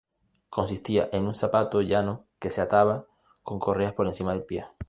[0.49, 3.05] Consistía en un zapato llano que se ataba
[3.43, 4.65] con correas por encima del pie.